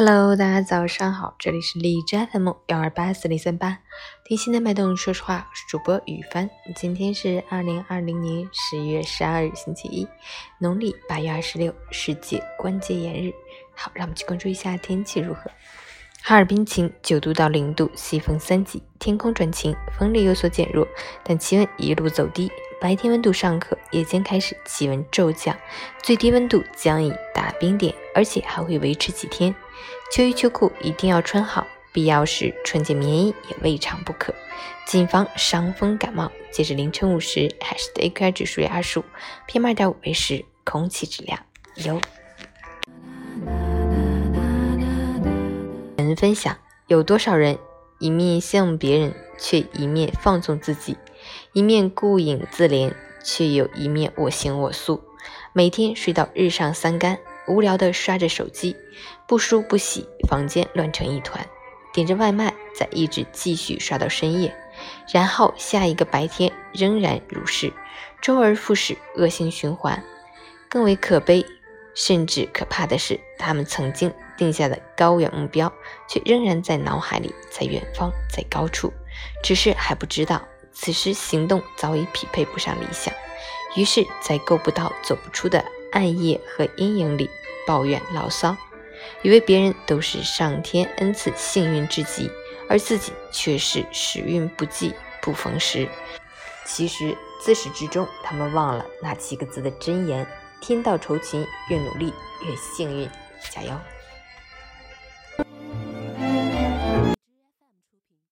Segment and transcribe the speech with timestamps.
[0.00, 3.78] Hello，大家早上好，这里是荔枝 FM 幺二八四零三八，
[4.24, 6.48] 听心的脉动，说实话，我是主播雨帆。
[6.76, 10.06] 今天是二零二零年十月十二日，星期一，
[10.60, 13.32] 农历八月二十六，世界关节炎日。
[13.74, 15.50] 好，让我们去关注一下天气如何。
[16.22, 20.86] 哈尔滨晴，九度到零度，西风三级，天空转晴，风力有所减弱，
[21.24, 22.48] 但气温一路走低。
[22.80, 25.56] 白天温度尚可，夜间开始气温骤降，
[26.00, 29.52] 最低温度将以达冰点，而且还会维持几天。
[30.12, 34.32] 秋衣秋裤一定要穿好，必要时穿件棉衣也未尝不可，
[34.86, 36.30] 谨防伤风感冒。
[36.52, 39.04] 截至凌晨五时，海市的 AQI 指数为二十五
[39.48, 41.40] ，PM 二点五为十，空气质量
[41.84, 42.00] 优。
[45.96, 47.58] 人分享：有多少人
[47.98, 50.96] 一面羡慕别人，却一面放纵自己？
[51.52, 52.92] 一面顾影自怜，
[53.22, 55.02] 却有一面我行我素。
[55.52, 58.76] 每天睡到日上三竿，无聊的刷着手机，
[59.26, 61.46] 不梳不洗，房间乱成一团。
[61.92, 64.54] 点着外卖，再一直继续刷到深夜，
[65.12, 67.72] 然后下一个白天仍然如是，
[68.20, 70.04] 周而复始，恶性循环。
[70.68, 71.44] 更为可悲，
[71.94, 75.72] 甚至可怕的是，他们曾经定下的高远目标，
[76.06, 78.92] 却仍然在脑海里，在远方，在高处，
[79.42, 80.46] 只是还不知道。
[80.80, 83.12] 此时行动早已匹配不上理想，
[83.74, 87.28] 于是，在够不到、走不出的暗夜和阴影里
[87.66, 88.56] 抱怨牢骚，
[89.22, 92.30] 以为别人都是上天恩赐幸运至极，
[92.68, 95.88] 而自己却是时运不济、不逢时。
[96.64, 100.24] 其实自始至终，他们忘了那七个字的真言：
[100.60, 102.14] 天道酬勤，越努力
[102.46, 103.10] 越幸运。
[103.50, 103.72] 加油！